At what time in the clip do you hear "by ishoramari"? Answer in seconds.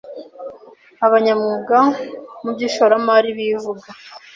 2.53-3.29